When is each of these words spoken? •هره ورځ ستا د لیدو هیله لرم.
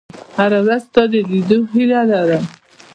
•هره 0.37 0.59
ورځ 0.65 0.81
ستا 0.87 1.03
د 1.11 1.13
لیدو 1.31 1.59
هیله 1.73 2.01
لرم. 2.11 2.43